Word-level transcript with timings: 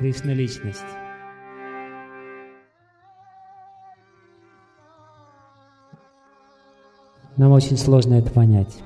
Кришна– 0.00 0.32
личность. 0.34 0.80
Нам 7.36 7.52
очень 7.52 7.76
сложно 7.76 8.14
это 8.14 8.30
понять. 8.30 8.78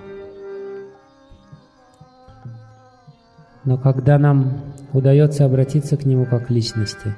Но 3.63 3.79
когда 3.79 4.19
нам 4.19 4.61
удается 4.93 5.45
обратиться 5.45 5.97
к 5.97 6.05
Нему 6.05 6.27
как 6.27 6.49
к 6.49 6.51
личности, 6.51 7.15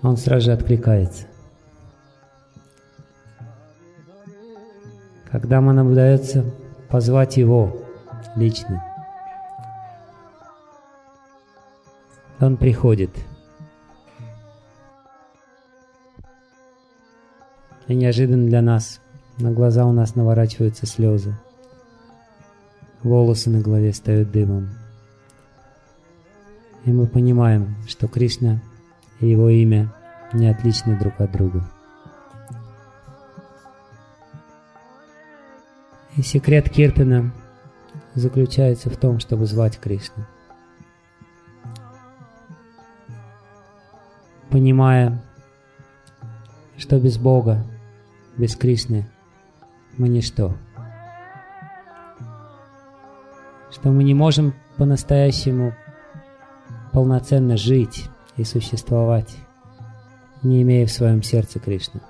Он 0.00 0.16
сразу 0.16 0.46
же 0.46 0.52
откликается. 0.52 1.26
Когда 5.30 5.60
нам 5.60 5.92
удается 5.92 6.42
позвать 6.88 7.36
Его 7.36 7.82
лично, 8.34 8.82
Он 12.40 12.56
приходит. 12.56 13.10
И 17.86 17.94
неожиданно 17.94 18.46
для 18.46 18.62
нас 18.62 19.00
на 19.38 19.52
глаза 19.52 19.84
у 19.84 19.92
нас 19.92 20.14
наворачиваются 20.14 20.86
слезы. 20.86 21.34
Волосы 23.02 23.50
на 23.50 23.60
голове 23.60 23.92
стают 23.92 24.30
дымом. 24.30 24.70
И 26.86 26.92
мы 26.92 27.06
понимаем, 27.06 27.76
что 27.86 28.08
Кришна 28.08 28.62
и 29.20 29.28
его 29.28 29.50
имя 29.50 29.92
не 30.32 30.48
отличны 30.48 30.98
друг 30.98 31.20
от 31.20 31.32
друга. 31.32 31.62
И 36.16 36.22
секрет 36.22 36.70
Киртана 36.70 37.32
заключается 38.14 38.88
в 38.88 38.96
том, 38.96 39.18
чтобы 39.18 39.44
звать 39.44 39.78
Кришну. 39.78 40.24
Понимая, 44.50 45.22
что 46.76 46.98
без 46.98 47.18
Бога, 47.18 47.64
без 48.36 48.56
Кришны 48.56 49.06
мы 49.96 50.08
ничто. 50.08 50.56
Что 53.70 53.90
мы 53.90 54.02
не 54.02 54.14
можем 54.14 54.54
по-настоящему 54.76 55.74
полноценно 56.92 57.56
жить 57.56 58.08
и 58.36 58.44
существовать, 58.44 59.36
не 60.42 60.62
имея 60.62 60.86
в 60.86 60.90
своем 60.90 61.22
сердце 61.22 61.60
Кришны. 61.60 62.00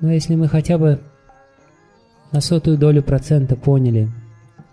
Но 0.00 0.10
если 0.10 0.34
мы 0.34 0.48
хотя 0.48 0.78
бы 0.78 1.00
на 2.32 2.40
сотую 2.40 2.78
долю 2.78 3.02
процента 3.02 3.54
поняли, 3.54 4.10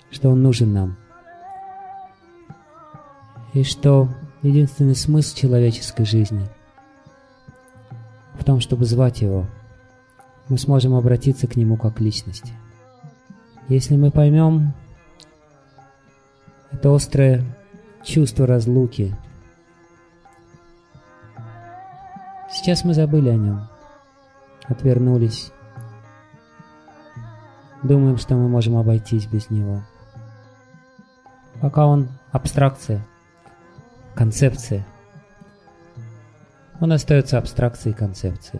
что 0.09 0.29
он 0.29 0.41
нужен 0.41 0.73
нам, 0.73 0.97
и 3.53 3.63
что 3.63 4.09
единственный 4.47 4.95
смысл 4.95 5.35
человеческой 5.35 6.05
жизни 6.05 6.47
в 8.39 8.43
том, 8.43 8.59
чтобы 8.59 8.85
звать 8.85 9.21
его, 9.21 9.45
мы 10.49 10.57
сможем 10.57 10.93
обратиться 10.93 11.47
к 11.47 11.55
нему 11.55 11.77
как 11.77 11.99
личности. 11.99 12.53
Если 13.67 13.95
мы 13.97 14.11
поймем 14.11 14.73
это 16.71 16.93
острое 16.93 17.43
чувство 18.03 18.45
разлуки. 18.45 19.15
Сейчас 22.51 22.83
мы 22.83 22.93
забыли 22.93 23.29
о 23.29 23.35
нем, 23.35 23.67
отвернулись, 24.65 25.51
думаем, 27.83 28.17
что 28.17 28.35
мы 28.35 28.47
можем 28.47 28.77
обойтись 28.77 29.25
без 29.25 29.49
него. 29.49 29.81
Пока 31.61 31.87
он 31.87 32.09
абстракция, 32.31 33.05
концепция. 34.17 34.83
Он 36.79 36.91
остается 36.91 37.37
абстракцией 37.37 37.95
концепции. 37.95 38.59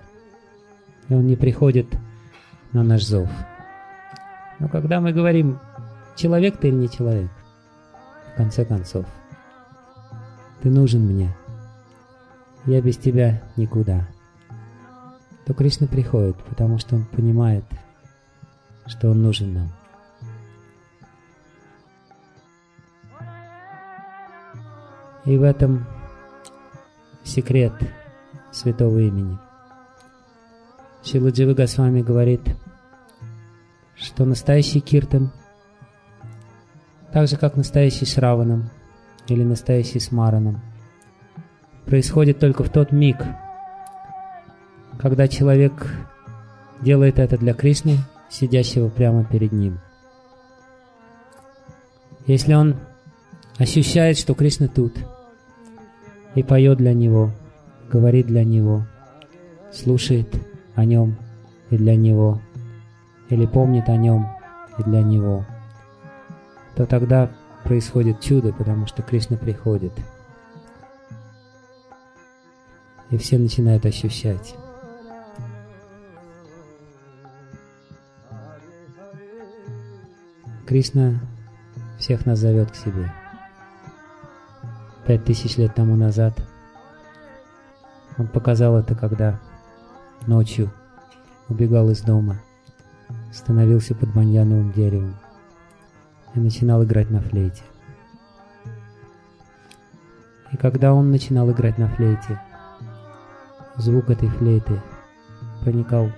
И 1.10 1.16
он 1.16 1.26
не 1.26 1.36
приходит 1.36 1.88
на 2.74 2.84
наш 2.84 3.04
зов. 3.04 3.28
Но 4.60 4.70
когда 4.70 5.02
мы 5.02 5.14
говорим, 5.14 5.60
человек 6.16 6.58
ты 6.60 6.68
или 6.68 6.76
не 6.76 6.90
человек, 6.90 7.32
в 8.34 8.38
конце 8.38 8.66
концов. 8.66 9.08
Ты 10.62 10.70
нужен 10.70 11.02
мне. 11.02 11.36
Я 12.66 12.80
без 12.82 12.98
тебя 12.98 13.42
никуда. 13.56 14.08
То 15.46 15.56
Кришна 15.56 15.88
приходит, 15.88 16.38
потому 16.44 16.78
что 16.78 16.98
он 16.98 17.06
понимает, 17.06 17.64
что 18.86 19.10
он 19.10 19.24
нужен 19.24 19.54
нам. 19.54 19.72
И 25.28 25.38
в 25.38 25.44
этом 25.44 25.86
секрет 27.24 27.74
святого 28.52 28.98
имени. 28.98 29.38
Шиладжива 31.04 31.54
Госвами 31.54 32.02
говорит, 32.02 32.42
что 33.96 34.26
настоящий 34.26 34.80
киртан– 34.80 35.32
так 37.18 37.28
же 37.28 37.38
как 37.38 37.56
настоящий 37.56 38.06
с 38.06 38.18
Раваном 38.18 38.70
или 39.28 39.44
настоящий 39.44 40.00
с 40.00 40.12
Мараном, 40.12 40.62
происходит 41.86 42.40
только 42.40 42.64
в 42.64 42.70
тот 42.70 42.92
миг, 42.92 43.18
когда 45.00 45.28
человек 45.28 45.92
делает 46.82 47.18
это 47.18 47.38
для 47.38 47.54
Кришны, 47.54 47.98
сидящего 48.30 48.90
прямо 48.90 49.26
перед 49.26 49.52
ним. 49.52 49.80
Если 52.26 52.54
он 52.54 52.76
ощущает, 53.58 54.18
что 54.18 54.36
Кришна 54.36 54.68
тут, 54.68 54.94
и 56.38 56.44
поет 56.44 56.78
для 56.78 56.94
него, 56.94 57.32
говорит 57.92 58.28
для 58.28 58.46
него, 58.46 58.86
слушает 59.74 60.34
о 60.76 60.86
нем 60.86 61.18
и 61.70 61.78
для 61.78 61.98
него, 61.98 62.40
или 63.30 63.46
помнит 63.46 63.90
о 63.90 63.98
нем 63.98 64.28
и 64.78 64.84
для 64.84 65.02
него– 65.02 65.46
то 66.78 66.86
тогда 66.86 67.32
происходит 67.64 68.22
чудо, 68.22 68.54
потому 68.54 68.86
что 68.86 69.02
Кришна 69.02 69.36
приходит. 69.36 69.92
И 73.10 73.18
все 73.18 73.40
начинают 73.40 73.84
ощущать. 73.88 74.56
Кришна 80.68 81.20
всех 81.98 82.28
нас 82.28 82.38
зовет 82.38 82.70
к 82.70 82.76
себе. 82.76 83.12
Пять 85.08 85.24
тысяч 85.24 85.56
лет 85.56 85.74
тому 85.74 85.96
назад 85.96 86.38
он 88.18 88.28
показал 88.28 88.76
это, 88.76 88.94
когда 88.94 89.40
ночью 90.26 90.70
убегал 91.48 91.90
из 91.92 92.02
дома, 92.02 92.42
становился 93.32 93.96
под 93.96 94.14
баньяновым 94.14 94.74
деревом 94.74 95.16
и 96.36 96.42
начинал 96.42 96.84
играть 96.84 97.10
на 97.10 97.22
флейте. 97.22 97.64
И 100.52 100.58
когда 100.58 100.94
он 100.94 101.10
начинал 101.10 101.50
играть 101.52 101.78
на 101.78 101.88
флейте, 101.88 102.42
звук 103.78 104.10
этой 104.10 104.28
флейты 104.28 104.82
проникал 105.62 106.12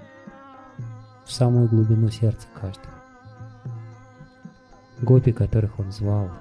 в 1.28 1.32
самую 1.32 1.68
глубину 1.68 2.10
сердца 2.10 2.48
каждого. 2.60 2.96
Гопи, 5.00 5.32
которых 5.32 5.78
он 5.78 5.92
звал, 5.92 6.32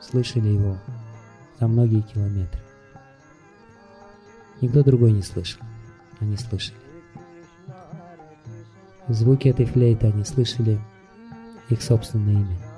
слышали 0.00 0.46
его 0.46 0.76
за 1.60 1.68
многие 1.68 2.00
километры. 2.00 2.60
Никто 4.60 4.82
другой 4.82 5.12
не 5.12 5.22
слышал, 5.22 5.62
они 6.18 6.36
слышали. 6.36 6.78
Звуки 9.08 9.48
этой 9.48 9.66
флейты 9.66 10.06
они 10.06 10.24
слышали 10.24 10.80
их 11.68 11.82
собственное 11.82 12.34
имя 12.34 12.70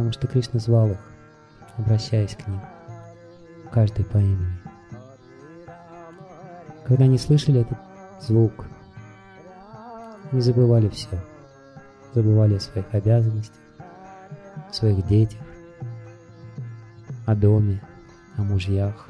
потому 0.00 0.12
что 0.12 0.26
Кришна 0.26 0.58
звал 0.60 0.92
их, 0.92 0.98
обращаясь 1.76 2.34
к 2.34 2.46
ним, 2.48 2.60
каждый 3.70 4.04
по 4.04 4.16
имени. 4.16 4.58
Когда 6.86 7.04
они 7.04 7.18
слышали 7.18 7.60
этот 7.60 7.76
звук, 8.18 8.66
не 10.32 10.40
забывали 10.40 10.88
все, 10.88 11.22
забывали 12.14 12.54
о 12.54 12.60
своих 12.60 12.86
обязанностях, 12.94 13.60
своих 14.72 15.06
детях, 15.06 15.42
о 17.30 17.34
доме, 17.34 17.82
о 18.36 18.42
мужьях, 18.42 19.08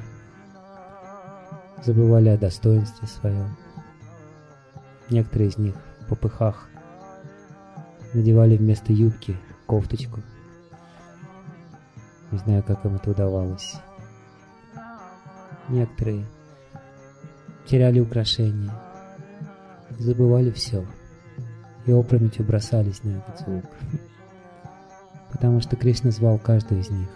забывали 1.83 2.29
о 2.29 2.37
достоинстве 2.37 3.07
своем. 3.07 3.55
Некоторые 5.09 5.49
из 5.49 5.57
них 5.57 5.75
в 6.01 6.07
попыхах 6.07 6.69
надевали 8.13 8.57
вместо 8.57 8.93
юбки 8.93 9.37
кофточку– 9.65 10.21
не 12.31 12.37
знаю, 12.37 12.63
как 12.63 12.85
им 12.85 12.95
это 12.95 13.11
удавалось. 13.11 13.75
Некоторые 15.67 16.25
теряли 17.65 17.99
украшения, 17.99 18.71
забывали 19.99 20.49
все 20.51 20.85
и 21.85 21.91
опрометью 21.91 22.45
бросались 22.45 23.03
на 23.03 23.17
этот 23.17 23.39
звук. 23.39 23.65
Потому 25.31 25.59
что 25.59 25.75
Кришна 25.75 26.11
звал 26.11 26.39
каждого 26.39 26.79
из 26.79 26.89
них 26.89 27.09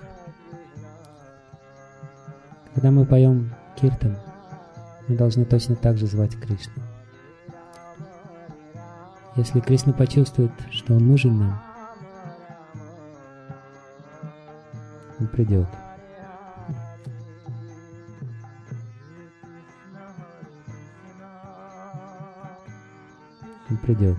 Когда 2.75 2.91
мы 2.91 3.05
поем 3.05 3.55
киртан, 3.77 4.17
мы 5.07 5.15
должны 5.15 5.45
точно 5.45 5.77
так 5.77 5.97
же 5.97 6.07
звать 6.07 6.37
Кришну. 6.37 6.83
Если 9.37 9.61
Кришна 9.61 9.93
почувствует, 9.93 10.51
что 10.71 10.93
он 10.95 11.07
нужен 11.07 11.37
нам, 11.37 11.63
он 15.21 15.27
придет. 15.27 15.69
Он 23.69 23.77
придет. 23.77 24.17